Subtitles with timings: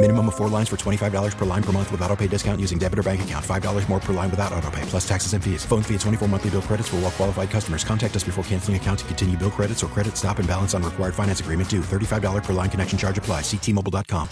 [0.00, 2.78] Minimum of four lines for $25 per line per month with auto pay discount using
[2.78, 3.44] debit or bank account.
[3.44, 5.64] $5 more per line without auto pay, plus taxes and fees.
[5.64, 7.82] Phone fee at 24 monthly bill credits for all well qualified customers.
[7.82, 10.84] Contact us before canceling account to continue bill credits or credit stop and balance on
[10.84, 11.80] required finance agreement due.
[11.80, 13.40] $35 per line connection charge apply.
[13.40, 14.28] Ctmobile.com.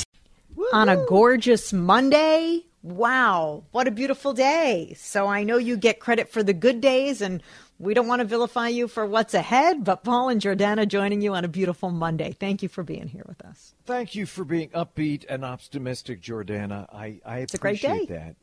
[0.73, 2.63] On a gorgeous Monday.
[2.83, 4.95] Wow, what a beautiful day.
[4.97, 7.43] So I know you get credit for the good days and
[7.79, 11.35] we don't want to vilify you for what's ahead, but Paul and Jordana joining you
[11.35, 12.33] on a beautiful Monday.
[12.33, 13.75] Thank you for being here with us.
[13.85, 16.87] Thank you for being upbeat and optimistic, Jordana.
[16.93, 18.15] I, I It's a great appreciate day.
[18.15, 18.37] that.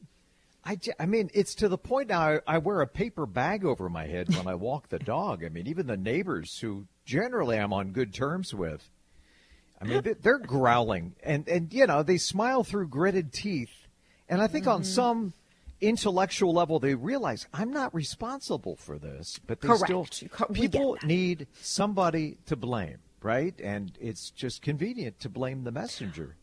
[0.66, 3.90] I, I mean, it's to the point now I, I wear a paper bag over
[3.90, 5.44] my head when I walk the dog.
[5.44, 8.88] I mean, even the neighbors who generally I'm on good terms with,
[9.82, 13.72] I mean, they- they're growling and, and, you know, they smile through gritted teeth.
[14.30, 14.92] And I think on Mm-hmm.
[14.94, 15.34] some
[15.84, 19.84] intellectual level, they realize I'm not responsible for this, but they Correct.
[19.86, 20.08] still,
[20.54, 23.60] people need somebody to blame, right?
[23.62, 26.36] And it's just convenient to blame the messenger.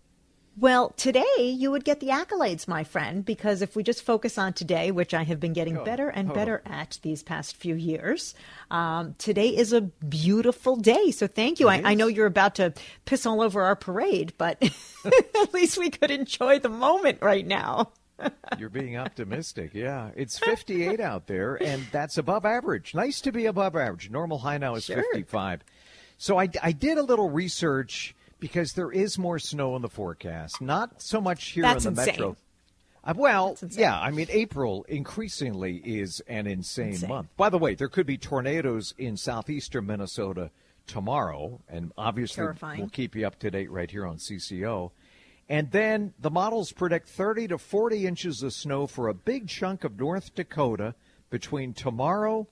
[0.59, 4.53] Well, today you would get the accolades, my friend, because if we just focus on
[4.53, 6.35] today, which I have been getting Oh, better and oh.
[6.35, 8.35] better at these past few years,
[8.71, 11.13] um, today is a beautiful day.
[11.13, 11.69] So thank you.
[11.69, 12.75] I, I know you're about to
[13.05, 14.63] piss all over our parade, but
[15.05, 17.93] at least we could enjoy the moment right now.
[18.59, 19.71] You're being optimistic.
[19.75, 20.11] Yeah.
[20.17, 22.95] It's 58 out there, and that's above average.
[22.95, 24.11] Nice to be above average.
[24.11, 25.03] Normal high now is Sure.
[25.13, 25.63] 55.
[26.19, 30.61] So I, I did a little research because there is more snow in the forecast.
[30.61, 32.15] Not so much here That's in the insane.
[32.15, 32.37] metro.
[33.03, 37.09] Uh, well, yeah, I mean, April increasingly is an insane, Insane.
[37.09, 37.29] month.
[37.39, 40.51] By the way, there could be tornadoes in southeastern Minnesota
[40.87, 42.81] tomorrow, and obviously Terrifying.
[42.81, 44.91] we'll keep you up to date right here on CCO.
[45.51, 49.83] And then the models predict 30 to 40 inches of snow for a big chunk
[49.83, 50.95] of North Dakota
[51.29, 52.47] between tomorrow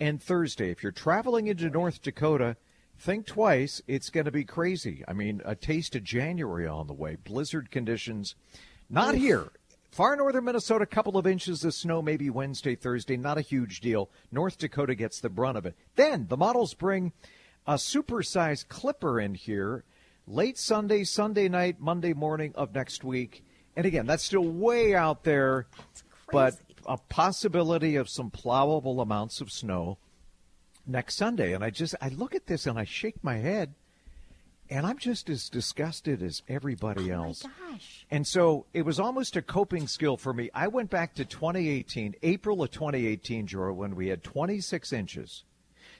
[0.00, 0.72] and Thursday.
[0.72, 2.56] If you're traveling into North Dakota,
[2.98, 3.80] think twice.
[3.86, 5.04] It's going to be crazy.
[5.06, 7.16] I mean, a taste of January on the way.
[7.22, 8.34] Blizzard conditions.
[8.90, 9.52] Not here.
[9.92, 13.16] Far northern Minnesota, a couple of inches of snow, maybe Wednesday, Thursday.
[13.16, 14.10] Not a huge deal.
[14.32, 15.76] North Dakota gets the brunt of it.
[15.94, 17.12] Then the models bring
[17.68, 19.84] a supersized clipper in here
[20.26, 23.44] late Sunday, Sunday night, Monday morning of next week.
[23.76, 25.66] And again, that's still way out there,
[26.30, 26.54] but
[26.86, 29.98] a possibility of some plowable amounts of snow
[30.86, 31.52] next Sunday.
[31.52, 33.74] And I just I look at this and I shake my head,
[34.68, 37.42] and I'm just as disgusted as everybody else.
[37.70, 38.06] gosh.
[38.10, 40.50] And so it was almost a coping skill for me.
[40.54, 45.44] I went back to 2018, April of 2018, Jora, when we had 26 inches.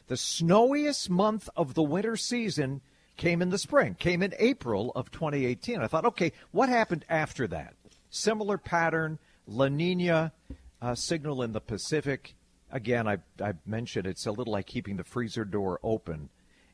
[0.09, 2.82] The snowiest month of the winter season
[3.17, 5.81] came in the spring, came in April of 2018.
[5.81, 7.75] I thought, okay, what happened after that?
[8.11, 10.33] Similar pattern, La Nina
[10.81, 12.34] uh, signal in the Pacific.
[12.71, 16.31] Again, I, I mentioned it's a little like keeping the freezer door open.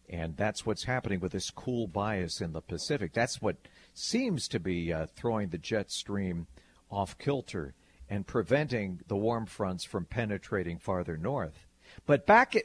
[0.08, 3.12] And that's what's happening with this cool bias in the Pacific.
[3.12, 3.56] That's what
[3.92, 6.46] seems to be uh, throwing the jet stream
[6.90, 7.74] off kilter
[8.08, 11.66] and preventing the warm fronts from penetrating farther north.
[12.06, 12.56] But back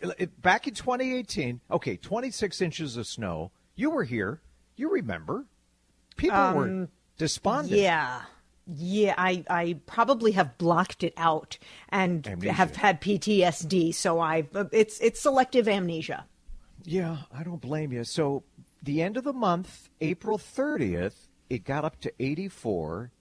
[0.42, 3.52] back in 2018, okay, 26 inches of snow.
[3.76, 4.42] You were here.
[4.76, 5.46] You remember?
[6.16, 7.80] People um, were despondent.
[7.80, 8.22] Yeah.
[8.66, 11.58] Yeah, I, I probably have blocked it out
[11.90, 12.54] and Amnesia.
[12.54, 13.94] have had PTSD.
[13.94, 16.25] So I it's it's selective amnesia.
[16.86, 18.06] Yeah, I don't blame you.
[18.06, 18.44] So
[18.81, 23.12] the end of the month, April 30th, it got up to 84.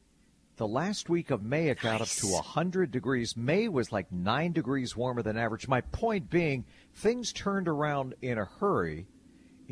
[0.57, 3.37] The last week of May, it got up to 100 degrees.
[3.37, 5.67] May was like nine degrees warmer than average.
[5.67, 9.07] My point being, things turned around in a hurry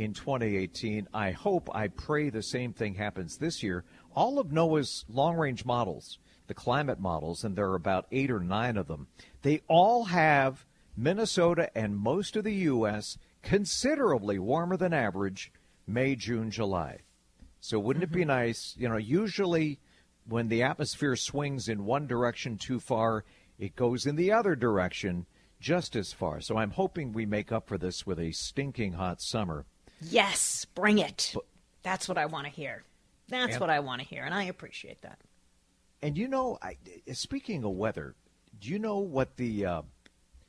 [0.00, 1.08] in 2018.
[1.12, 3.85] I hope, I pray the same thing happens this year.
[4.17, 8.41] All of NOAA's long range models, the climate models, and there are about eight or
[8.41, 9.08] nine of them,
[9.43, 10.64] they all have
[10.97, 13.19] Minnesota and most of the U.S.
[13.43, 15.52] considerably warmer than average
[15.87, 17.00] May, June, July.
[17.61, 18.29] So wouldn't it be mm-hmm.
[18.29, 18.75] nice?
[18.79, 19.81] You know, usually
[20.26, 23.25] when the atmosphere swings in one direction too far,
[23.58, 25.26] it goes in the other direction
[25.61, 26.41] just as far.
[26.41, 29.67] So I'm hoping we make up for this with a stinking hot summer.
[30.02, 31.35] Yes, bring it.
[31.82, 32.85] That's what I want to hear.
[33.29, 35.19] That's And- what I want to hear, and I appreciate that.
[36.02, 36.76] And you know, I,
[37.12, 38.14] speaking of weather,
[38.58, 39.82] do you know what the uh,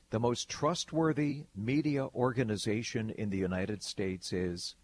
[0.09, 4.75] the most trustworthy media organization in the United States is?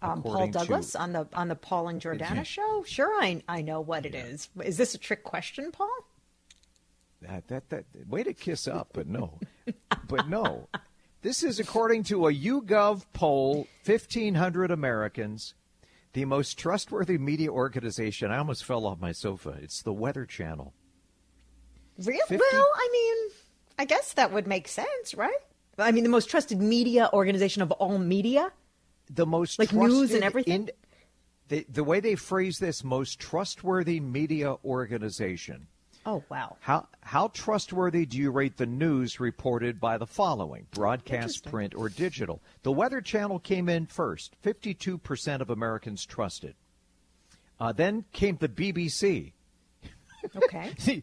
[0.00, 2.84] Um, Paul according to- Douglas on the on the Paul and Jordana show.
[2.86, 4.48] Sure, I I know what it is.
[4.64, 5.90] Is this a trick question, Paul?
[7.20, 9.40] That, that, that, way to kiss up, but no.
[10.06, 10.68] but no.
[11.20, 15.54] This is according to a YouGov poll, 1,500 Americans,
[16.12, 18.30] the most trustworthy media organization.
[18.30, 19.56] I almost fell off my sofa.
[19.60, 20.72] It's the Weather Channel.
[21.98, 22.20] Really?
[22.28, 23.32] 50 Well, I mean,
[23.80, 25.34] I guess that would make sense, right?
[25.76, 28.52] I mean, the most trusted media organization of all media.
[29.10, 30.54] The most Like news and everything?
[30.68, 30.70] in-
[31.48, 35.66] the, the way they phrase this, most trustworthy media organization.
[36.06, 36.56] Oh wow!
[36.60, 41.88] How how trustworthy do you rate the news reported by the following broadcast, print, or
[41.88, 42.40] digital?
[42.62, 44.34] The Weather Channel came in first.
[44.40, 46.54] Fifty-two percent of Americans trusted.
[47.60, 49.32] Uh, then came the BBC,
[50.36, 50.72] Okay.
[50.78, 51.02] Okay.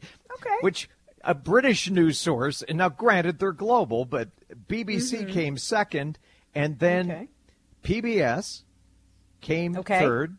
[0.61, 0.89] which
[1.23, 2.61] a British news source.
[2.61, 4.29] And now, granted, they're global, but
[4.67, 6.17] BBC came second,
[6.53, 7.11] and then Mm-hmm.
[7.11, 7.29] Okay.
[7.83, 8.63] PBS
[9.41, 9.99] came Okay.
[9.99, 10.37] third.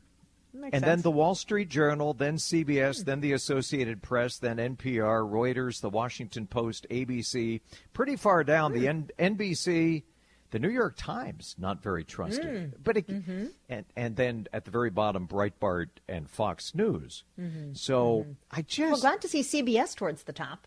[0.60, 3.04] Makes and then the Wall Street Journal, then CBS, hmm.
[3.04, 7.60] then the Associated Press, then NPR, Reuters, the Washington Post, ABC.
[7.92, 9.04] Pretty far down, the hmm.
[9.18, 10.04] N- NBC,
[10.50, 12.72] the New York Times, not very trusted.
[12.72, 12.80] Hmm.
[12.82, 13.46] But it, mm-hmm.
[13.68, 17.24] and and then at the very bottom, Breitbart and Fox News.
[17.38, 17.74] Mm-hmm.
[17.74, 18.32] So mm-hmm.
[18.50, 20.66] I just Well, glad to see CBS towards the top.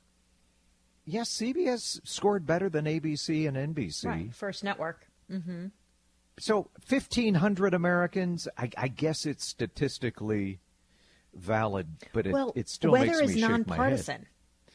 [1.05, 4.05] yes, CBS scored better than ABC and NBC.
[4.05, 4.35] Right.
[4.35, 5.07] First network.
[6.39, 10.59] So 1,500 Americans, I, I guess it's statistically
[11.33, 14.15] valid, but it, well, it still makes me shake my nonpartisan.
[14.17, 14.27] head.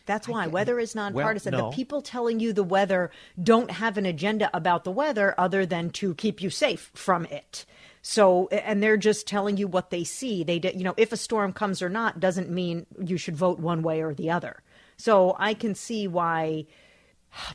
[0.07, 1.53] That's why weather is nonpartisan.
[1.53, 1.71] no.
[1.71, 3.11] The people telling you the weather
[3.43, 7.65] don't have an agenda about the weather other than to keep you safe from it.
[8.03, 10.45] So, and they're just telling you what they see.
[10.45, 13.83] They, you know, if a storm comes or not doesn't mean you should vote one
[13.83, 14.63] way or the other.
[14.99, 16.67] So, I can see why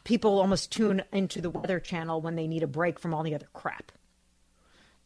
[0.04, 3.36] people almost tune into the Weather Channel when they need a break from all the
[3.36, 3.92] other crap.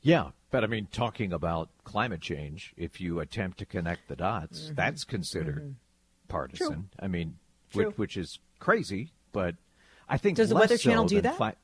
[0.04, 4.66] Yeah, but I mean, talking about climate change, if you attempt to connect the dots,
[4.66, 4.76] Mm-hmm.
[4.76, 5.76] that's considered
[6.28, 6.90] partisan.
[7.00, 7.38] I mean,
[7.74, 9.56] which, which is crazy, but
[10.08, 11.38] I think Does the Weather Channel do that?
[11.38, 11.56] fi-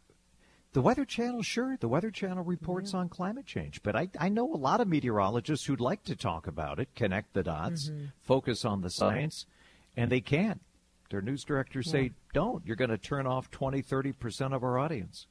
[0.73, 1.77] the Weather Channel, sure.
[1.79, 5.65] The Weather Channel reports on climate change, but I, I know a lot of meteorologists
[5.65, 8.05] who'd like to talk about it, connect the dots, Mm-hmm.
[8.23, 9.45] focus on the science,
[9.97, 10.61] and they can't.
[11.09, 12.63] Their news directors say, don't.
[12.65, 15.25] You're going to turn off 20, 30% of our audience.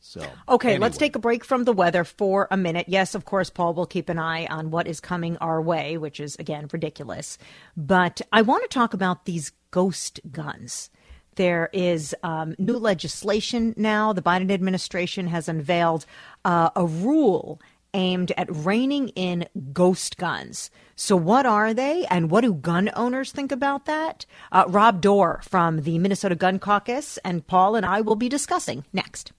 [0.00, 2.86] So Okay, let's take a break from the weather for a minute.
[2.88, 6.20] Yes, of course, Paul will keep an eye on what is coming our way, which
[6.20, 7.36] is, again, ridiculous.
[7.76, 10.90] But I want to talk about these ghost guns.
[11.34, 14.12] There is um, new legislation now.
[14.12, 16.06] The Biden administration has unveiled
[16.44, 17.60] uh, a rule
[17.94, 20.70] aimed at reining in ghost guns.
[20.96, 24.26] So, what are they, and what do gun owners think about that?
[24.50, 28.84] Uh, Rob Doar from the Minnesota Gun Caucus and Paul and I will be discussing
[28.92, 29.32] next.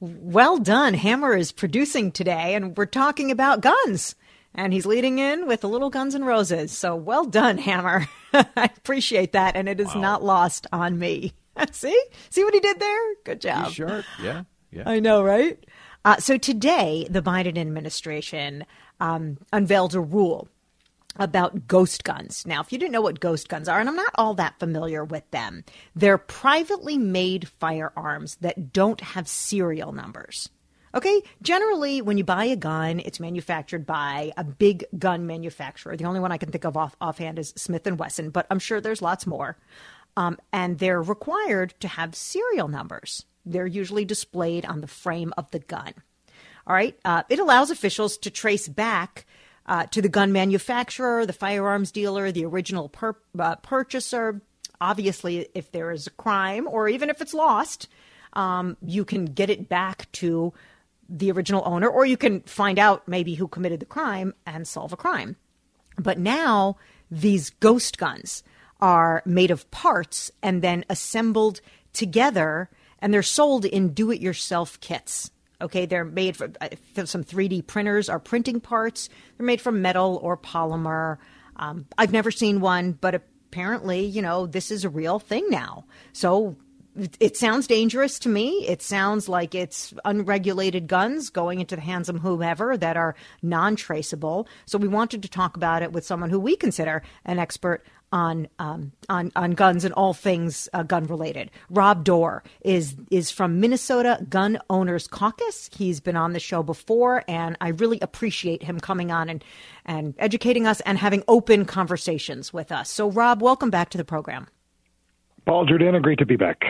[0.00, 0.94] Well done.
[0.94, 4.14] Hammer is producing today, and we're talking about guns.
[4.54, 6.72] And he's leading in with the little Guns and Roses.
[6.72, 8.06] So well done, Hammer.
[8.32, 11.32] I appreciate that, and it is not lost on me.
[11.72, 12.02] See?
[12.30, 13.14] See what he did there?
[13.24, 13.66] Good job.
[13.66, 14.04] He's sharp.
[14.22, 14.44] Yeah.
[14.70, 14.84] Yeah.
[14.86, 15.64] I know, right?
[16.04, 18.64] Uh, so today, the Biden administration
[19.00, 20.48] um, unveiled a rule
[21.18, 22.46] about ghost guns.
[22.46, 25.04] Now, if you didn't know what ghost guns are, and I'm not all that familiar
[25.04, 30.48] with them, they're privately made firearms that don't have serial numbers.
[30.94, 35.96] Okay, generally, when you buy a gun, it's manufactured by a big gun manufacturer.
[35.96, 38.58] The only one I can think of off, offhand is Smith and Wesson, but I'm
[38.58, 39.56] sure there's lots more.
[40.16, 43.26] Um, and they're required to have serial numbers.
[43.44, 45.92] They're usually displayed on the frame of the gun.
[46.66, 46.98] All right.
[47.04, 49.26] Uh, it allows officials to trace back
[49.68, 54.40] uh, to the gun manufacturer, the firearms dealer, the original pur- uh, purchaser.
[54.80, 57.88] Obviously, if there is a crime or even if it's lost,
[58.32, 60.52] um, you can get it back to
[61.08, 64.92] the original owner, or you can find out maybe who committed the crime and solve
[64.92, 65.36] a crime.
[65.98, 66.76] But now
[67.10, 68.42] these ghost guns
[68.80, 71.60] are made of parts and then assembled
[71.92, 72.70] together,
[73.00, 75.30] and they're sold in do it yourself kits.
[75.60, 76.68] Okay, they're made from uh,
[77.04, 79.08] some 3D printers are printing parts.
[79.36, 81.18] They're made from metal or polymer.
[81.56, 85.84] Um, I've never seen one, but apparently, you know, this is a real thing now.
[86.12, 86.56] So
[87.20, 88.66] it- sounds dangerous to me.
[88.68, 93.76] It sounds like it's unregulated guns going into the hands of whomever that are non
[93.76, 94.48] traceable.
[94.66, 98.48] So we wanted to talk about it with someone who we consider an expert on
[98.58, 101.50] um, on on guns and all things uh, gun related.
[101.70, 105.70] Rob Doar is is from Minnesota Gun Owners Caucus.
[105.72, 109.44] He's been on the show before, and I really appreciate him coming on and
[109.84, 112.90] and educating us and having open conversations with us.
[112.90, 114.48] So, Rob, welcome back to the program.
[115.46, 116.62] Paul Jordana, great to be back.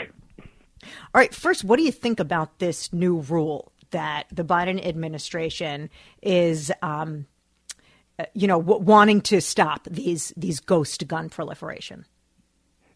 [0.82, 5.90] All right, first, what do you think about this new rule that the Biden administration
[6.22, 6.70] is?
[6.82, 7.26] Um,
[8.34, 12.04] you know, w- wanting to stop these these ghost gun proliferation.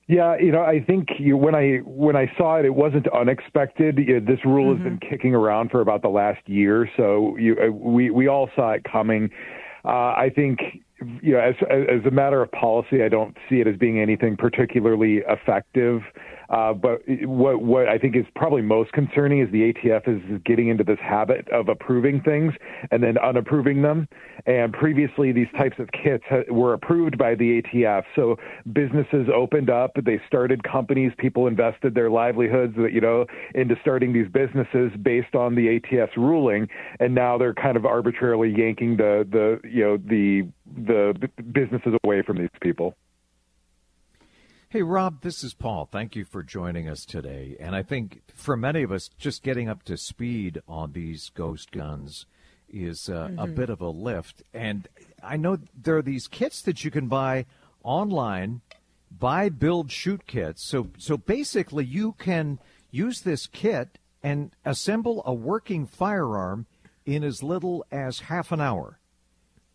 [0.08, 3.98] Yeah, you know, I think you, when I when I saw it, it wasn't unexpected.
[3.98, 4.84] You know, this rule mm-hmm.
[4.84, 8.50] has been kicking around for about the last year, so you, uh, we we all
[8.56, 9.30] saw it coming.
[9.84, 10.58] Uh, I think
[11.22, 14.36] you know, as as a matter of policy, I don't see it as being anything
[14.36, 16.02] particularly effective.
[16.52, 20.68] Uh, but what what I think is probably most concerning is the ATF is getting
[20.68, 22.52] into this habit of approving things
[22.90, 24.06] and then unapproving them.
[24.44, 28.36] And previously, these types of kits were approved by the ATF, so
[28.72, 34.28] businesses opened up, they started companies, people invested their livelihoods, you know, into starting these
[34.28, 36.68] businesses based on the ATF's ruling,
[37.00, 41.14] and now they're kind of arbitrarily yanking the the you know the the
[41.52, 42.96] businesses away from these people.
[44.68, 45.86] Hey, Rob, this is Paul.
[45.90, 47.56] Thank you for joining us today.
[47.60, 51.72] And I think for many of us, just getting up to speed on these ghost
[51.72, 52.24] guns
[52.70, 53.38] is uh, mm-hmm.
[53.38, 54.42] a bit of a lift.
[54.54, 54.88] And
[55.22, 57.44] I know there are these kits that you can buy
[57.84, 58.62] online,
[59.10, 60.64] buy, build, shoot kits.
[60.64, 62.58] So, so basically, you can
[62.90, 66.64] use this kit and assemble a working firearm
[67.04, 68.98] in as little as half an hour.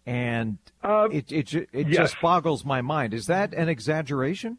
[0.08, 1.98] And uh, it, it, it yes.
[1.98, 3.14] just boggles my mind.
[3.14, 4.58] Is that an exaggeration?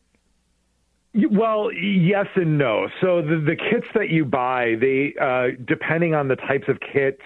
[1.15, 2.89] Well, yes and no.
[3.01, 7.23] So the, the kits that you buy, they uh, depending on the types of kits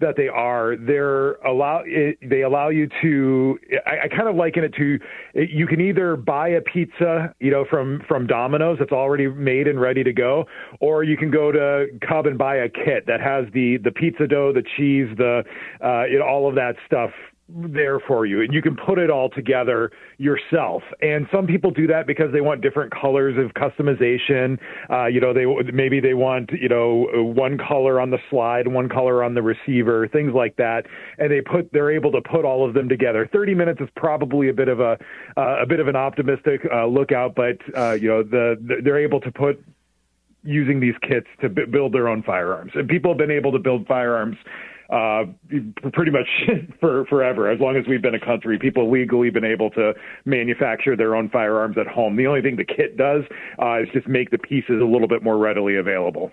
[0.00, 3.58] that they are, they're allow it, they allow you to.
[3.86, 4.98] I, I kind of liken it to
[5.32, 9.80] you can either buy a pizza, you know, from from Domino's that's already made and
[9.80, 10.44] ready to go,
[10.80, 14.26] or you can go to Cub and buy a kit that has the the pizza
[14.26, 15.42] dough, the cheese, the
[15.82, 17.12] uh, you know, all of that stuff
[17.48, 18.40] there for you.
[18.42, 20.82] And you can put it all together yourself.
[21.00, 24.58] And some people do that because they want different colors of customization.
[24.90, 28.88] Uh, you know they maybe they want you know one color on the slide one
[28.88, 30.86] color on the receiver things like that.
[31.18, 33.28] And they put they're able to put all of them together.
[33.32, 34.98] 30 minutes is probably a bit of a
[35.36, 38.98] uh, a bit of an optimistic uh, lookout but uh, you know the, the they're
[38.98, 39.62] able to put
[40.42, 42.70] using these kits to build their own firearms.
[42.74, 44.36] And people have been able to build firearms
[44.90, 45.24] uh,
[45.92, 46.28] pretty much
[46.80, 47.50] for forever.
[47.50, 51.28] As long as we've been a country, people legally been able to manufacture their own
[51.28, 52.16] firearms at home.
[52.16, 53.22] The only thing the kit does
[53.60, 56.30] uh, is just make the pieces a little bit more readily available.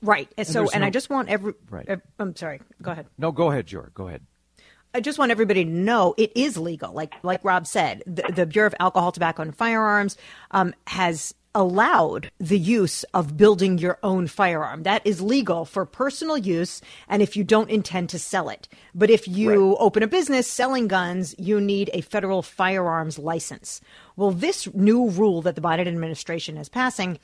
[0.00, 0.28] Right.
[0.36, 1.54] And So, and, and no, I just want every.
[1.70, 1.88] Right.
[1.88, 2.60] Uh, I'm sorry.
[2.82, 3.06] Go ahead.
[3.18, 3.94] No, go ahead, George.
[3.94, 4.22] Go ahead.
[4.94, 6.92] I just want everybody to know it is legal.
[6.92, 10.18] Like like Rob said, the, the Bureau of Alcohol, Tobacco, and Firearms
[10.50, 14.82] um, has allowed the use of building your own firearm.
[14.84, 18.68] That is legal for personal use and if you don't intend to sell it.
[18.94, 19.76] But if you right.
[19.80, 23.80] open a business selling guns, you need a federal firearms license.
[24.16, 27.18] Well, this new rule that the Biden administration is passing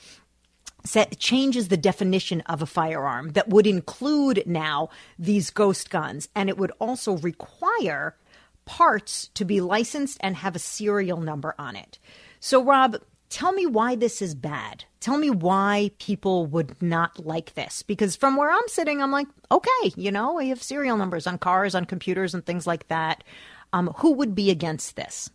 [0.84, 6.48] set, changes the definition of a firearm that would include now these ghost guns and
[6.48, 8.16] it would also require
[8.64, 11.98] parts to be licensed and have a serial number on it.
[12.40, 12.96] So, Rob,
[13.30, 14.84] Tell me why this is bad.
[15.00, 17.82] Tell me why people would not like this.
[17.82, 21.38] Because from where I'm sitting, I'm like, okay, you know, we have serial numbers on
[21.38, 23.24] cars, on computers, and things like that.
[23.72, 25.30] Um, who would be against this?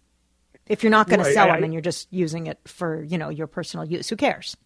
[0.66, 3.04] If you're not going right, to sell I, them and you're just using it for,
[3.04, 4.58] you know, your personal use, who cares?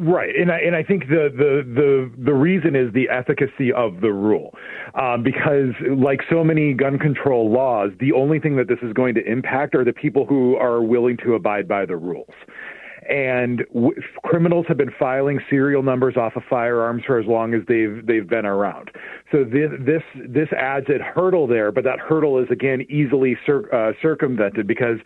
[0.00, 4.00] Right, and I, and I think the, the the the reason is the efficacy of
[4.00, 4.54] the rule,
[4.94, 9.16] um, because like so many gun control laws, the only thing that this is going
[9.16, 12.30] to impact are the people who are willing to abide by the rules
[13.08, 17.62] and w- criminals have been filing serial numbers off of firearms for as long as
[17.66, 18.90] they've they've been around.
[19.32, 23.72] So this this this adds a hurdle there, but that hurdle is again easily cir-
[23.72, 24.98] uh, circumvented because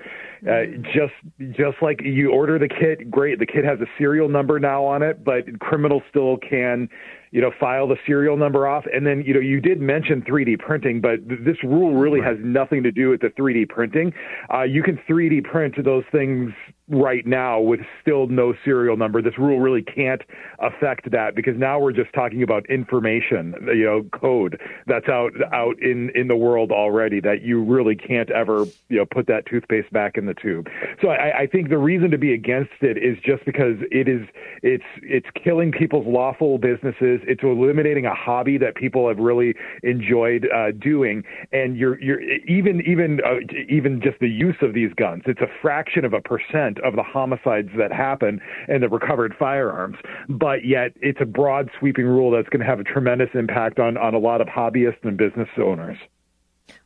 [0.49, 1.15] uh, just
[1.53, 5.03] just like you order the kit, great, the kit has a serial number now on
[5.03, 6.89] it, but criminals still can
[7.33, 8.85] you know, file the serial number off.
[8.93, 12.37] And then, you know, you did mention 3D printing, but th- this rule really right.
[12.37, 14.13] has nothing to do with the 3D printing.
[14.53, 16.53] Uh, you can 3D print those things
[16.93, 19.23] right now with still no serial number.
[19.23, 20.23] This rule really can't
[20.59, 25.81] affect that because now we're just talking about information, you know, code that's out out
[25.81, 29.91] in in the world already that you really can't ever you know put that toothpaste
[29.93, 30.69] back in the tube.
[31.01, 34.29] So I, I think the reason to be against it is just because it is
[34.63, 37.21] it's it's killing people's lawful businesses.
[37.27, 42.83] It's eliminating a hobby that people have really enjoyed uh, doing, and you're you're even
[42.87, 45.23] even uh, even just the use of these guns.
[45.27, 49.97] It's a fraction of a percent of the homicides that happen and the recovered firearms.
[50.29, 53.97] But yet, it's a broad, sweeping rule that's going to have a tremendous impact on,
[53.97, 55.99] on a lot of hobbyists and business owners.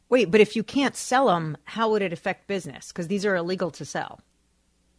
[0.09, 2.89] Wait, but if you can't sell them, how would it affect business?
[2.89, 4.21] Because these are illegal to sell.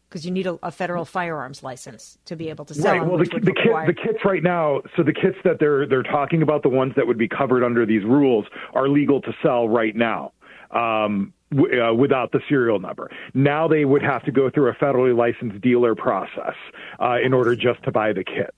[0.10, 3.00] Because you need a, a, federal firearms license to be able to sell right.
[3.00, 3.10] them.
[3.10, 6.42] Well, the, the, kit, the kits right now, so the kits that they're they're talking
[6.42, 9.96] about, the ones that would be covered under these rules, are legal to sell right
[9.96, 10.32] now.
[10.72, 13.10] Um, w- uh, without the serial number.
[13.34, 16.56] Now they would have to go through a federally licensed dealer process
[17.00, 18.58] uh, in order just to buy the kits.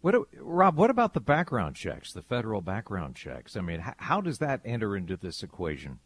[0.00, 3.56] What, Rob, what about the background checks, the federal background checks?
[3.56, 5.98] I mean, how, how does that enter into this equation?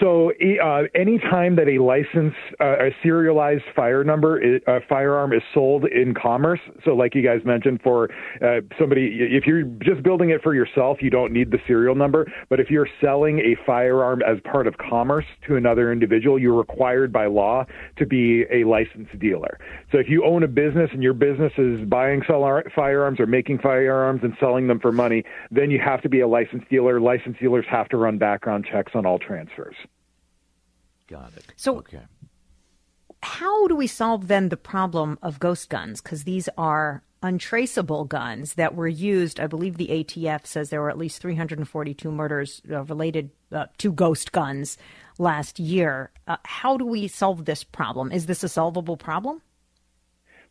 [0.00, 4.40] So, uh, anytime that a license, uh, a serialized fire number,
[4.88, 6.60] firearm is sold in commerce.
[6.84, 8.10] So, like you guys mentioned, for
[8.42, 12.26] uh, somebody, if you're just building it for yourself, you don't need the serial number.
[12.48, 17.12] But if you're selling a firearm as part of commerce to another individual, you're required
[17.12, 17.64] by law
[17.96, 19.58] to be a licensed dealer.
[19.92, 24.20] So, if you own a business and your business is buying firearms or making firearms
[24.24, 27.00] and selling them for money, then you have to be a licensed dealer.
[27.00, 29.76] Licensed dealers have to run background checks on all transfers.
[31.08, 31.52] Got it.
[31.56, 32.02] So, okay.
[33.22, 36.00] how do we solve then the problem of ghost guns?
[36.00, 39.40] Because these are untraceable guns that were used.
[39.40, 43.92] I believe the ATF says there were at least 342 murders uh, related uh, to
[43.92, 44.76] ghost guns
[45.18, 46.10] last year.
[46.28, 48.12] Uh, how do we solve this problem?
[48.12, 49.40] Is this a solvable problem?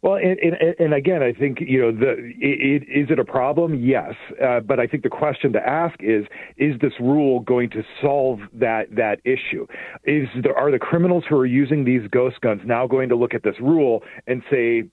[0.04, 3.74] Well, and, and, and, again, I think you know, the, it, is it a problem?
[3.82, 6.26] Yes, uh, but I think the question to ask is:
[6.58, 9.66] Is this rule going to solve that that issue?
[10.04, 13.34] Is there, are the criminals who are using these ghost guns now going to look
[13.34, 14.84] at this rule and say,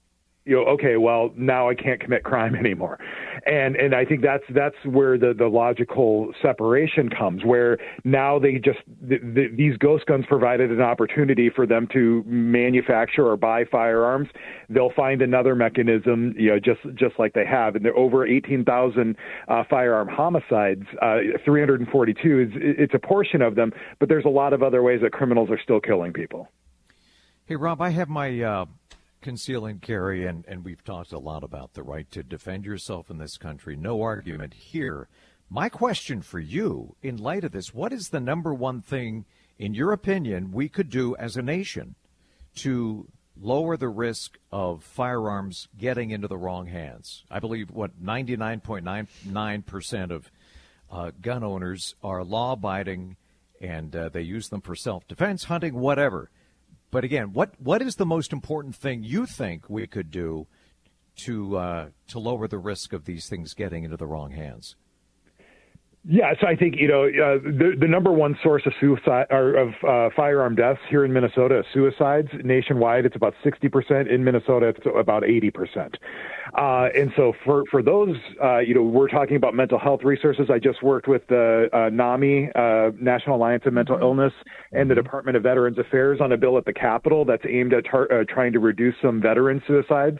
[0.50, 2.98] you know, okay, well, now I can't commit crime anymore.
[3.46, 8.54] And and I think that's that's where the the logical separation comes, where now they
[8.54, 13.64] just the, the, these ghost guns provided an opportunity for them to manufacture or buy
[13.64, 14.28] firearms.
[14.68, 17.76] They'll find another mechanism, you know, just just like they have.
[17.76, 19.16] And there are over 18,000
[19.46, 24.52] uh, firearm homicides, uh, 342 is it's a portion of them, but there's a lot
[24.52, 26.48] of other ways that criminals are still killing people.
[27.46, 28.64] Hey, Rob, I have my uh,
[29.20, 33.10] conceal and carry, and, and we've talked a lot about the right to defend yourself
[33.10, 33.76] in this country.
[33.76, 35.08] No argument here.
[35.48, 39.24] My question for you, in light of this, what is the number one thing,
[39.58, 41.96] in your opinion, we could do as a nation
[42.56, 43.08] to
[43.40, 47.24] lower the risk of firearms getting into the wrong hands?
[47.30, 50.30] I believe, what, 99.99% of
[50.90, 53.16] uh, gun owners are law abiding
[53.60, 56.30] and uh, they use them for self defense, hunting, whatever.
[56.90, 60.46] But again, what what is the most important thing you think we could do
[61.24, 64.76] to uh, to lower the risk of these things getting into the wrong hands?
[66.08, 69.54] Yeah, so I think you know uh, the the number one source of suicide or
[69.54, 72.28] of uh, firearm deaths here in Minnesota is suicides.
[72.42, 74.08] Nationwide, it's about sixty percent.
[74.08, 75.98] In Minnesota, it's about eighty percent.
[76.56, 80.48] Uh, and so for for those, uh, you know, we're talking about mental health resources.
[80.50, 84.04] I just worked with the uh, NAMI, uh, National Alliance of Mental mm-hmm.
[84.04, 84.32] Illness,
[84.72, 87.84] and the Department of Veterans Affairs on a bill at the Capitol that's aimed at
[87.84, 90.18] tar- trying to reduce some veteran suicides.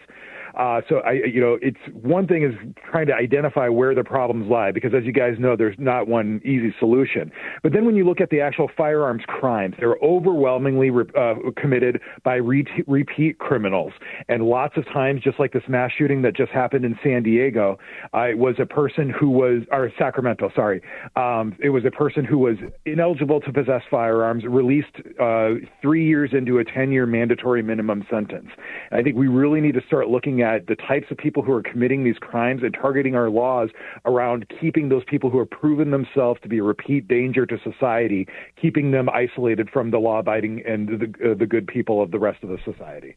[0.58, 2.54] Uh, so I, you know, it's one thing is
[2.90, 6.40] trying to identify where the problems lie because, as you guys know, there's not one
[6.44, 7.30] easy solution.
[7.62, 12.36] But then when you look at the actual firearms crimes, they're overwhelmingly uh, committed by
[12.36, 13.92] re- repeat criminals,
[14.28, 17.78] and lots of times, just like this mass shooting that just happened in San Diego,
[18.14, 20.82] uh, it was a person who was, or Sacramento, sorry,
[21.16, 25.50] um, it was a person who was ineligible to possess firearms, released uh,
[25.82, 28.48] three years into a 10-year mandatory minimum sentence.
[28.92, 31.62] I think we really need to start looking at the types of people who are
[31.62, 33.70] committing these crimes and targeting our laws
[34.04, 38.26] around keeping those people who have proven themselves to be a repeat danger to society,
[38.60, 42.18] keeping them isolated from the law abiding and the, uh, the good people of the
[42.18, 43.16] rest of the society.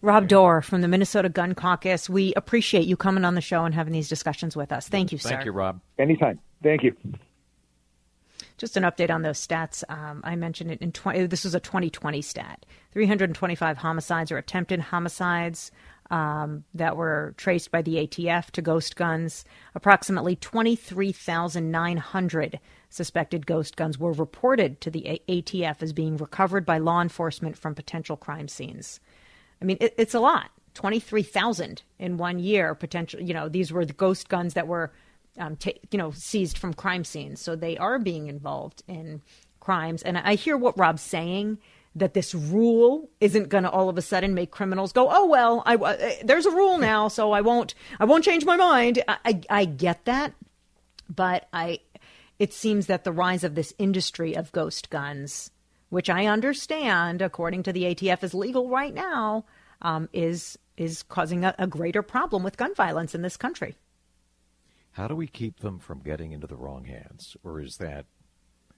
[0.00, 2.08] Rob Doar from the Minnesota Gun Caucus.
[2.08, 4.88] We appreciate you coming on the show and having these discussions with us.
[4.88, 5.30] Thank you, sir.
[5.30, 5.80] Thank you, Rob.
[5.98, 6.38] Anytime.
[6.62, 6.94] Thank you.
[8.58, 9.82] Just an update on those stats.
[9.88, 12.66] Um, I mentioned it in 20, this was a 2020 stat.
[12.92, 15.70] 325 homicides or attempted homicides
[16.10, 19.44] um, that were traced by the ATF to ghost guns.
[19.74, 27.00] Approximately 23,900 suspected ghost guns were reported to the ATF as being recovered by law
[27.00, 28.98] enforcement from potential crime scenes.
[29.62, 30.50] I mean, it, it's a lot.
[30.74, 34.92] 23,000 in one year potential, you know, these were the ghost guns that were
[35.38, 37.40] um, t- you know, seized from crime scenes.
[37.40, 39.22] So they are being involved in
[39.60, 40.02] crimes.
[40.02, 41.58] And I hear what Rob's saying
[41.94, 45.62] that this rule isn't going to all of a sudden make criminals go, oh well,
[45.66, 49.02] I, uh, there's a rule now, so I won't, I won't change my mind.
[49.08, 50.34] I, I, I get that,
[51.08, 51.80] but I,
[52.38, 55.50] it seems that the rise of this industry of ghost guns,
[55.88, 59.44] which I understand, according to the ATF, is legal right now,
[59.82, 63.74] um, is is causing a, a greater problem with gun violence in this country.
[64.92, 68.06] How do we keep them from getting into the wrong hands, or is that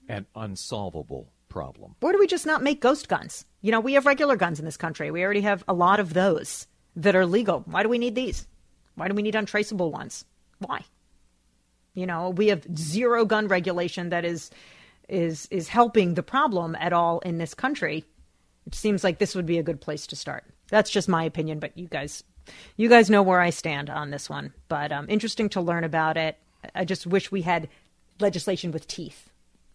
[0.07, 1.95] an unsolvable problem.
[2.01, 3.45] Or do we just not make ghost guns?
[3.61, 5.11] You know, we have regular guns in this country.
[5.11, 7.63] We already have a lot of those that are legal.
[7.65, 8.47] Why do we need these?
[8.95, 10.25] Why do we need untraceable ones?
[10.59, 10.81] Why?
[11.93, 14.49] You know, we have zero gun regulation that is
[15.09, 18.05] is is helping the problem at all in this country.
[18.65, 20.45] It seems like this would be a good place to start.
[20.69, 22.23] That's just my opinion, but you guys
[22.75, 24.53] you guys know where I stand on this one.
[24.67, 26.37] But um, interesting to learn about it.
[26.75, 27.69] I just wish we had
[28.19, 29.31] legislation with teeth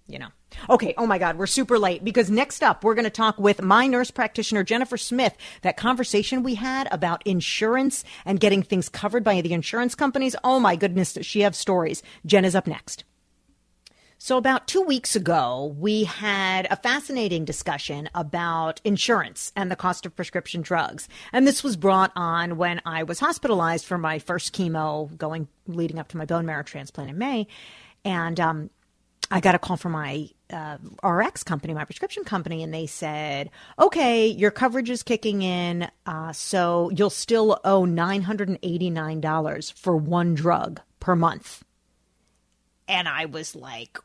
[0.09, 0.29] you know.
[0.71, 3.61] Okay, oh my God, we're super late because next up we're going to talk with
[3.63, 5.37] my nurse practitioner, Jennifer Smith.
[5.63, 10.37] That conversation we had about insurance and getting things covered by the insurance companies.
[10.45, 12.03] Oh my goodness, does she have stories?
[12.25, 13.05] Jen is up next.
[14.27, 20.05] So, about two weeks ago, we had a fascinating discussion about insurance and the cost
[20.05, 21.09] of prescription drugs.
[21.33, 26.01] And this was brought on when I was hospitalized for my first chemo going leading
[26.01, 27.47] up to my bone marrow transplant in May.
[28.05, 28.71] And um,
[29.31, 33.51] I got a call from my uh, RX company, my prescription company, and they said,
[33.79, 40.81] okay, your coverage is kicking in, uh, so you'll still owe $989 for one drug
[40.99, 41.63] per month.
[42.89, 43.99] And I was like,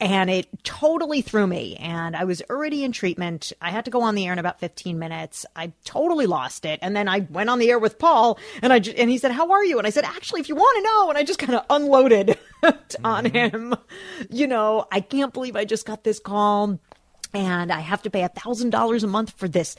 [0.00, 1.76] and it totally threw me.
[1.76, 3.52] And I was already in treatment.
[3.60, 5.44] I had to go on the air in about 15 minutes.
[5.56, 6.78] I totally lost it.
[6.82, 9.50] And then I went on the air with Paul, and I and he said, "How
[9.50, 11.54] are you?" And I said, "Actually, if you want to know," and I just kind
[11.54, 12.38] of unloaded
[13.04, 13.36] on mm-hmm.
[13.36, 13.74] him.
[14.30, 16.78] You know, I can't believe I just got this call
[17.34, 19.76] and I have to pay a thousand dollars a month for this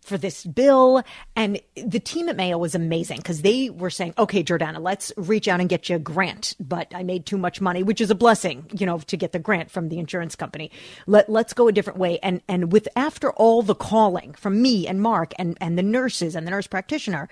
[0.00, 1.02] for this bill.
[1.36, 5.48] And the team at Mayo was amazing because they were saying, okay, Jordana, let's reach
[5.48, 6.54] out and get you a grant.
[6.58, 9.38] But I made too much money, which is a blessing, you know, to get the
[9.38, 10.70] grant from the insurance company.
[11.06, 12.18] Let, let's go a different way.
[12.22, 16.34] And, and with after all the calling from me and Mark and, and the nurses
[16.34, 17.28] and the nurse practitioner,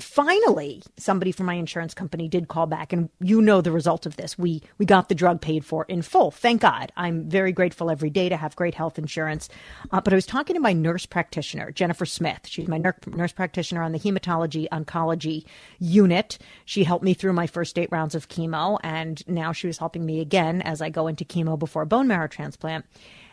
[0.00, 4.16] finally somebody from my insurance company did call back and you know the result of
[4.16, 4.38] this.
[4.38, 6.30] We we got the drug paid for in full.
[6.30, 6.92] Thank god.
[6.96, 9.48] I'm very grateful every day to have great health insurance.
[9.90, 12.46] Uh, but i was talking to my nurse practitioner jennifer smith.
[12.46, 15.44] She's my nurse practitioner on the hematology oncology
[15.80, 16.38] unit.
[16.64, 20.06] She helped me through my first eight rounds of chemo and now she was helping
[20.06, 22.86] me again as i go into chemo before a bone marrow transplant.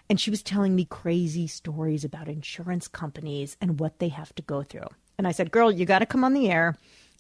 [0.10, 4.42] And she was telling me crazy stories about insurance companies and what they have to
[4.42, 6.76] go through and I said, Girl, you got to come on the air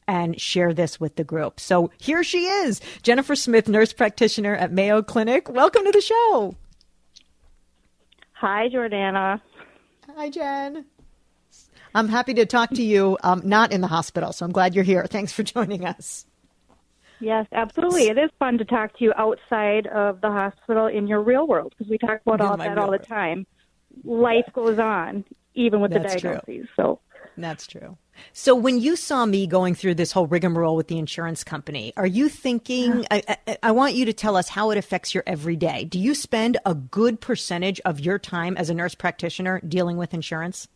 [0.08, 1.60] and share this with the group.
[1.60, 5.49] So here she is, Jennifer Smith, nurse practitioner at Mayo Clinic.
[5.49, 6.55] Welcome to the show.
[8.34, 9.41] Hi, Jordana.
[10.15, 10.86] Hi, Jen.
[11.95, 14.84] I'm happy to talk to you, um, not in the hospital, so I'm glad you're
[14.84, 15.05] here.
[15.08, 16.25] Thanks for joining us.
[17.21, 18.10] Yes, absolutely.
[18.10, 21.73] It is fun to talk to you outside of the hospital in your real world
[21.77, 23.47] because we talk about all that all the time.
[24.03, 26.45] Life goes on, even with That's the diagnoses.
[26.45, 26.67] True.
[26.75, 26.99] So
[27.38, 27.98] that's true.
[28.34, 32.08] So when you saw me going through this whole rigmarole with the insurance company, are
[32.08, 33.06] you thinking?
[33.12, 35.84] I, I, I, want you to tell us how it affects your everyday.
[35.86, 40.13] Do you spend a good percentage of your time as a nurse practitioner dealing with
[40.13, 40.67] insurance?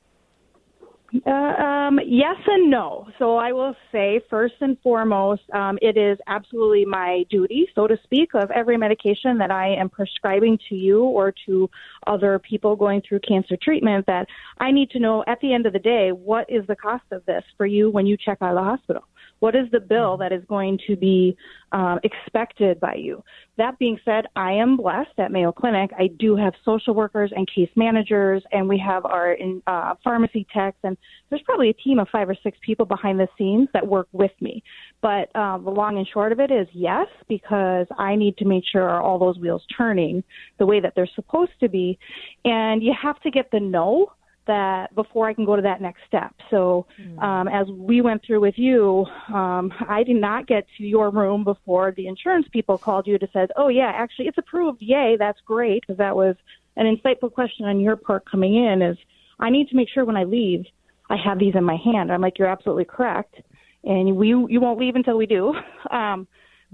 [1.25, 3.07] Uh, um, yes and no.
[3.17, 7.97] So I will say, first and foremost, um, it is absolutely my duty, so to
[8.03, 11.69] speak, of every medication that I am prescribing to you or to
[12.05, 14.27] other people going through cancer treatment that
[14.59, 17.25] I need to know at the end of the day what is the cost of
[17.25, 19.03] this for you when you check out of the hospital.
[19.39, 21.37] What is the bill that is going to be
[21.71, 23.23] um, expected by you?
[23.57, 25.91] That being said, I am blessed at Mayo Clinic.
[25.97, 30.45] I do have social workers and case managers, and we have our in, uh, pharmacy
[30.53, 30.97] techs, and
[31.29, 34.31] there's probably a team of five or six people behind the scenes that work with
[34.41, 34.63] me.
[35.01, 38.63] But uh, the long and short of it is yes, because I need to make
[38.69, 40.23] sure all those wheels turning
[40.57, 41.97] the way that they're supposed to be,
[42.45, 44.11] and you have to get the no
[44.49, 46.33] that before I can go to that next step.
[46.49, 47.19] So, hmm.
[47.19, 51.43] um, as we went through with you, um, I did not get to your room
[51.43, 54.81] before the insurance people called you to said, "Oh yeah, actually it's approved.
[54.81, 56.35] Yay, that's great." Because that was
[56.75, 58.81] an insightful question on your part coming in.
[58.81, 58.97] Is
[59.39, 60.65] I need to make sure when I leave,
[61.09, 62.11] I have these in my hand.
[62.11, 63.35] I'm like, you're absolutely correct,
[63.83, 65.53] and we you won't leave until we do.
[65.91, 66.27] Um,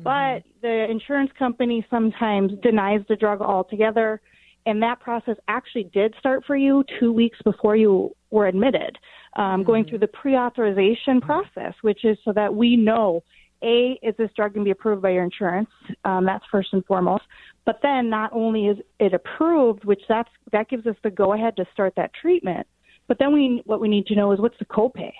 [0.03, 4.19] But the insurance company sometimes denies the drug altogether.
[4.65, 8.97] And that process actually did start for you two weeks before you were admitted,
[9.35, 13.23] um, going through the pre authorization process, which is so that we know
[13.63, 15.69] A, is this drug going to be approved by your insurance?
[16.03, 17.23] Um, that's first and foremost.
[17.65, 21.55] But then not only is it approved, which that's, that gives us the go ahead
[21.57, 22.65] to start that treatment,
[23.07, 25.11] but then we, what we need to know is what's the copay?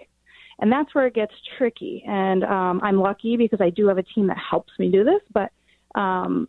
[0.60, 2.04] And that's where it gets tricky.
[2.08, 5.22] And um, I'm lucky because I do have a team that helps me do this,
[5.34, 5.52] but
[6.00, 6.48] um,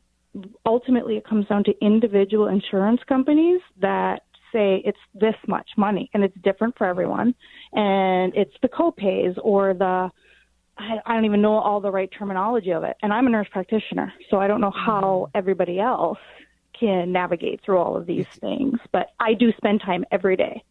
[0.64, 4.22] ultimately it comes down to individual insurance companies that
[4.52, 7.34] say it's this much money and it's different for everyone.
[7.72, 10.10] And it's the copays or the,
[10.78, 12.96] I, I don't even know all the right terminology of it.
[13.02, 16.18] And I'm a nurse practitioner, so I don't know how everybody else
[16.78, 18.78] can navigate through all of these things.
[18.92, 20.62] But I do spend time every day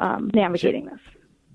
[0.00, 1.00] um, navigating this.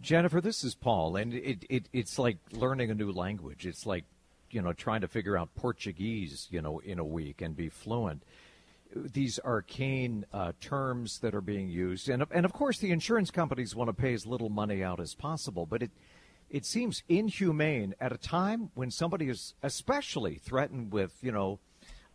[0.01, 3.65] Jennifer, this is Paul, and it, it it's like learning a new language.
[3.65, 4.05] It's like
[4.51, 8.23] you know trying to figure out Portuguese, you know, in a week and be fluent.
[8.95, 13.75] These arcane uh, terms that are being used, and and of course the insurance companies
[13.75, 15.91] want to pay as little money out as possible, but it
[16.49, 21.59] it seems inhumane at a time when somebody is especially threatened with you know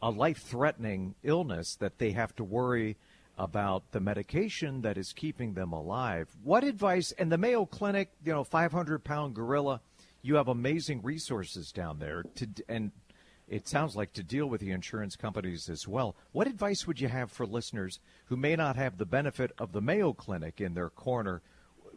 [0.03, 2.97] a life-threatening illness that they have to worry
[3.39, 6.29] about the medication that is keeping them alive.
[6.43, 9.81] What advice, and the Mayo Clinic, you know, 500 pound gorilla,
[10.25, 12.91] you have amazing resources down there to, and
[13.47, 16.17] it sounds like to deal with the insurance companies as well.
[16.33, 19.83] What advice would you have for listeners who may not have the benefit of the
[19.83, 21.43] Mayo Clinic in their corner?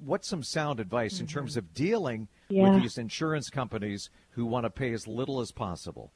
[0.04, 1.24] What's some sound advice mm-hmm.
[1.24, 2.64] in terms of dealing Yeah.
[2.74, 6.12] with these insurance companies who want to pay as little as possible?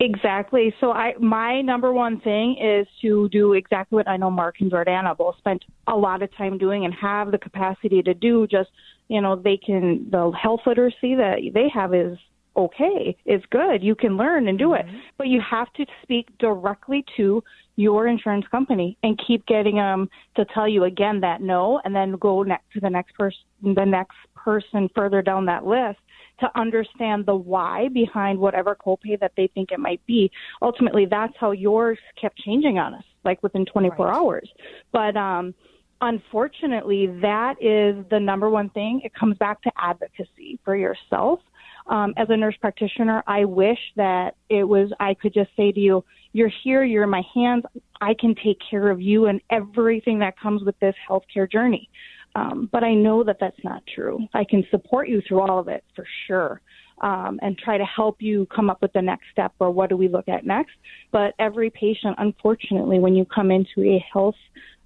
[0.00, 0.74] Exactly.
[0.80, 4.70] So I my number one thing is to do exactly what I know Mark and
[4.70, 8.70] Jordana both spent a lot of time doing and have the capacity to do just
[9.08, 12.18] you know, they can the health literacy that they have is
[12.56, 13.16] okay.
[13.24, 13.82] It's good.
[13.82, 14.86] You can learn and do it.
[15.18, 17.42] But you have to speak directly to
[17.76, 22.12] your insurance company and keep getting them to tell you again that no and then
[22.12, 25.98] go next to the next person the next person further down that list
[26.40, 30.30] to understand the why behind whatever copay that they think it might be.
[30.60, 34.48] Ultimately, that's how yours kept changing on us, like within 24 hours.
[34.92, 35.54] But um,
[36.00, 39.00] unfortunately, that is the number one thing.
[39.04, 41.40] It comes back to advocacy for yourself.
[41.88, 45.78] Um, as a nurse practitioner, I wish that it was, I could just say to
[45.78, 47.64] you, you're here, you're in my hands,
[48.00, 51.88] I can take care of you and everything that comes with this healthcare journey.
[52.34, 54.18] Um, but I know that that's not true.
[54.34, 56.60] I can support you through all of it for sure.
[57.02, 59.98] Um, and try to help you come up with the next step or what do
[59.98, 60.72] we look at next.
[61.12, 64.34] But every patient, unfortunately, when you come into a health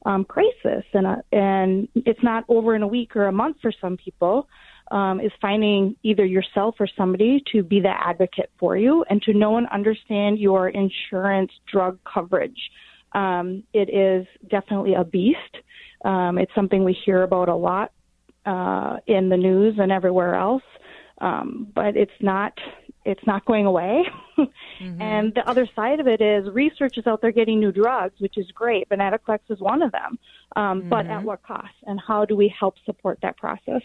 [0.07, 3.73] um, crisis and a, and it's not over in a week or a month for
[3.81, 4.49] some people,
[4.91, 9.33] um, is finding either yourself or somebody to be the advocate for you and to
[9.33, 12.71] know and understand your insurance drug coverage.
[13.13, 15.57] Um, it is definitely a beast.
[16.05, 17.93] Um, it's something we hear about a lot
[18.47, 20.63] uh, in the news and everywhere else,
[21.21, 22.59] um, but it's not
[23.05, 24.03] it's not going away.
[25.01, 28.39] And the other side of it is research is out there getting new drugs, which
[28.39, 28.89] is great.
[28.89, 30.19] Venetoclax is one of them,
[30.57, 31.75] um, but at what cost?
[31.87, 33.83] And how do we help support that process?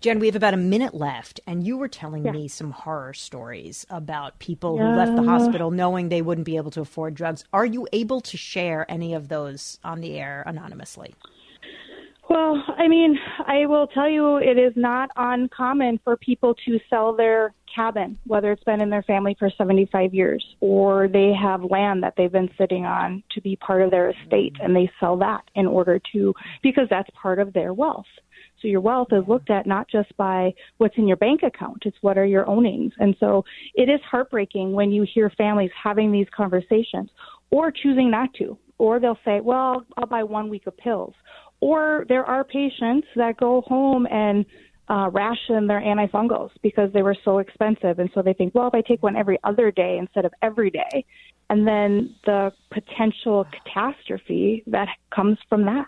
[0.00, 2.32] Jen, we have about a minute left, and you were telling Yeah.
[2.32, 6.70] me some horror stories about people who left the hospital knowing they wouldn't be able
[6.72, 7.44] to afford drugs.
[7.52, 11.14] Are you able to share any of those on the air anonymously?
[12.28, 17.14] Well, I mean, I will tell you it is not uncommon for people to sell
[17.14, 22.02] their cabin, whether it's been in their family for 75 years or they have land
[22.02, 24.64] that they've been sitting on to be part of their estate mm-hmm.
[24.64, 28.06] and they sell that in order to, because that's part of their wealth.
[28.60, 31.98] So your wealth is looked at not just by what's in your bank account, it's
[32.00, 32.92] what are your ownings.
[32.98, 37.10] And so it is heartbreaking when you hear families having these conversations
[37.50, 38.58] or choosing not to.
[38.78, 41.14] Or they'll say, well, I'll buy one week of pills.
[41.60, 44.44] Or there are patients that go home and
[44.88, 47.98] uh, ration their antifungals because they were so expensive.
[47.98, 50.70] And so they think, well, if I take one every other day instead of every
[50.70, 51.04] day,
[51.50, 55.86] and then the potential catastrophe that comes from that.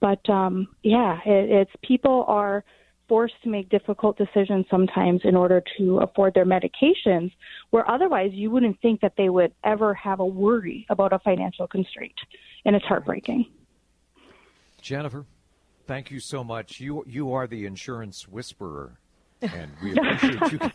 [0.00, 2.64] But um, yeah, it, it's people are
[3.08, 7.32] forced to make difficult decisions sometimes in order to afford their medications,
[7.70, 11.66] where otherwise you wouldn't think that they would ever have a worry about a financial
[11.66, 12.14] constraint.
[12.64, 13.46] And it's heartbreaking.
[14.82, 15.26] Jennifer,
[15.86, 16.80] thank you so much.
[16.80, 18.98] You you are the insurance whisperer,
[19.42, 20.70] and we appreciate you.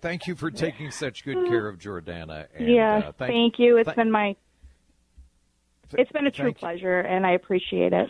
[0.00, 2.46] thank you for taking such good care of Jordana.
[2.54, 3.76] And, yeah, uh, thank, you.
[3.78, 4.36] It's thank- been my
[5.92, 6.60] it's been a true thank you.
[6.60, 8.08] pleasure, and I appreciate it.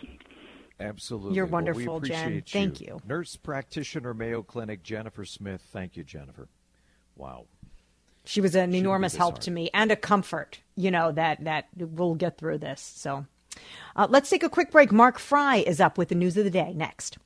[0.79, 1.35] Absolutely.
[1.35, 2.27] You're Well, we wonderful, Jen.
[2.39, 2.99] appreciate Thank you.
[3.07, 5.61] Nurse practitioner, Mayo Clinic, Jennifer Smith.
[5.71, 6.47] Thank you, Jennifer.
[7.15, 7.45] Wow.
[8.25, 12.15] She was an enormous help to me and a comfort, you know, that, that we'll
[12.15, 12.81] get through this.
[12.81, 13.25] So
[13.95, 14.91] uh, let's take a quick break.
[14.91, 17.17] Mark Freie is up with the news of the day next.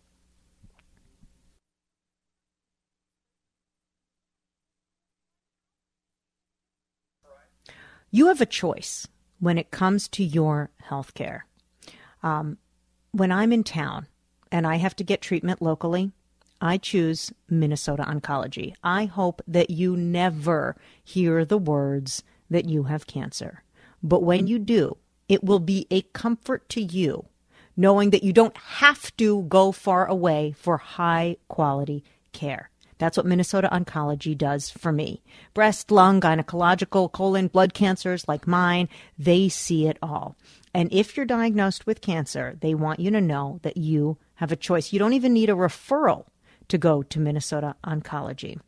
[8.12, 9.08] You have a choice
[9.40, 11.46] when it comes to your health care.
[12.24, 12.58] Um,
[13.12, 14.08] when I'm in town
[14.52, 16.14] and I have to get treatment locally,
[16.62, 18.74] I choose Minnesota Oncology.
[18.84, 23.64] I hope that you never hear the words that you have cancer.
[24.02, 27.26] But when you do, it will be a comfort to you
[27.78, 32.70] knowing that you don't have to go far away for high quality care.
[32.98, 35.22] That's what Minnesota Oncology does for me.
[35.54, 38.88] Breast, lung, gynecological, colon, blood cancers like mine,
[39.20, 40.38] they see it all.
[40.74, 44.58] And if you're diagnosed with cancer, they want you to know that you have a
[44.58, 44.94] choice.
[44.94, 46.26] You don't even need a referral
[46.70, 48.60] to go to Minnesota Oncology.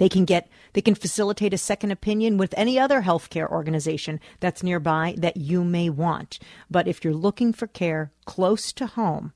[0.00, 4.62] They can get they can facilitate a second opinion with any other healthcare organization that's
[4.62, 6.38] nearby that you may want.
[6.70, 9.34] But if you're looking for care close to home,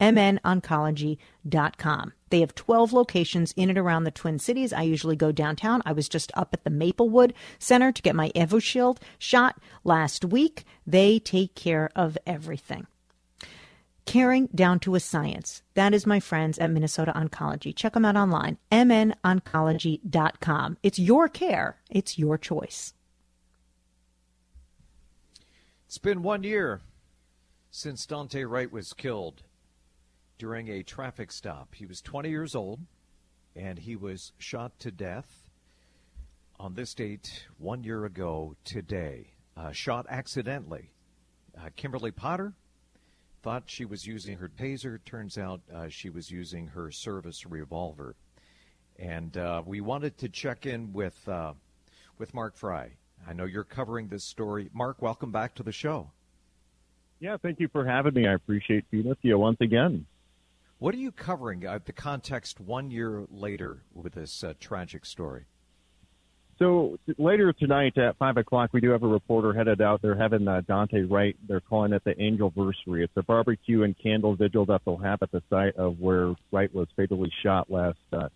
[0.00, 2.12] mnoncology.com.
[2.30, 4.72] They have 12 locations in and around the Twin Cities.
[4.72, 5.82] I usually go downtown.
[5.86, 10.64] I was just up at the Maplewood Center to get my Evusheld shot last week.
[10.84, 12.88] They take care of everything.
[14.04, 15.62] Caring down to a science.
[15.74, 17.74] That is my friends at Minnesota Oncology.
[17.74, 20.76] Check them out online, mnoncology.com.
[20.82, 22.94] It's your care, it's your choice.
[25.86, 26.80] It's been one year
[27.70, 29.42] since Daunte Wright was killed
[30.38, 31.74] during a traffic stop.
[31.74, 32.80] He was 20 years old
[33.54, 35.48] and he was shot to death
[36.58, 39.34] on this date one year ago today.
[39.56, 40.90] Uh, shot accidentally.
[41.56, 42.54] Uh, Kimberly Potter
[43.42, 44.98] thought she was using her taser.
[45.04, 48.14] Turns out uh, she was using her service revolver.
[48.98, 51.54] And uh, we wanted to check in with uh,
[52.18, 52.96] with Mark Freie.
[53.26, 54.70] I know you're covering this story.
[54.72, 56.10] Mark, welcome back to the show.
[57.20, 58.26] Yeah, thank you for having me.
[58.26, 60.06] I appreciate being with you once again.
[60.78, 61.64] What are you covering?
[61.64, 65.44] Uh, the context one year later with this uh, tragic story.
[66.62, 70.00] So later tonight at five o'clock, we do have a reporter headed out.
[70.00, 71.36] They're having uh, Daunte Wright.
[71.48, 73.02] They're calling it the Angelversary.
[73.02, 76.72] It's a barbecue and candle vigil that they'll have at the site of where Wright
[76.72, 78.28] was fatally shot last uh,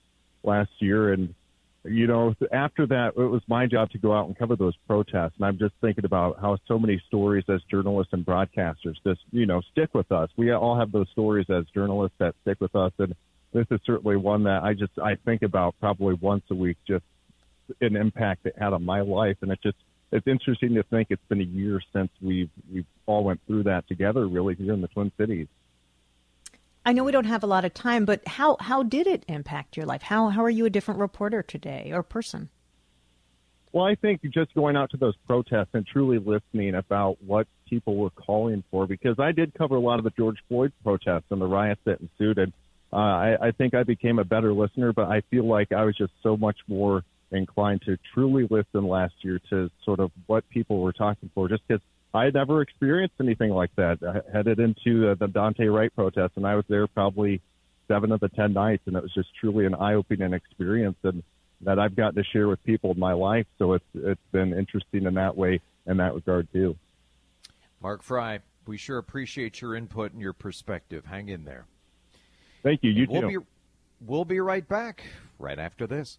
[0.42, 1.12] last year.
[1.12, 1.36] And
[1.84, 5.34] you know, after that, it was my job to go out and cover those protests.
[5.36, 9.46] And I'm just thinking about how so many stories as journalists and broadcasters just you
[9.46, 10.30] know stick with us.
[10.36, 13.14] We all have those stories as journalists that stick with us, and
[13.52, 17.04] this is certainly one that I just I think about probably once a week just
[17.80, 19.76] an impact it had on my life, and it just
[20.12, 23.86] it's interesting to think it's been a year since we've we've all went through that
[23.88, 25.48] together, really here in the Twin Cities.
[26.84, 29.76] I know we don't have a lot of time, but how how did it impact
[29.76, 30.02] your life?
[30.02, 32.48] How how are you a different reporter today or person?
[33.72, 37.96] Well, I think just going out to those protests and truly listening about what people
[37.96, 41.40] were calling for, because I did cover a lot of the George Floyd protests and
[41.40, 42.52] the riots that ensued, and
[42.92, 44.92] uh, I, I think I became a better listener.
[44.92, 49.14] But I feel like I was just so much more inclined to truly listen last
[49.22, 51.82] year to sort of what people were talking for, just because
[52.14, 53.98] I had never experienced anything like that.
[54.02, 57.40] I headed into the Daunte Wright protest, and I was there probably
[57.88, 61.22] seven of the ten nights, and it was just truly an eye-opening experience, and
[61.62, 63.46] that I've gotten to share with people in my life.
[63.58, 66.76] So it's it's been interesting in that way, in that regard too.
[67.80, 71.04] Mark Freie, we sure appreciate your input and your perspective.
[71.04, 71.66] Hang in there.
[72.62, 72.90] Thank you.
[72.90, 73.40] You we'll too.
[73.40, 73.46] Be,
[74.00, 75.04] we'll be right back
[75.38, 76.18] right after this.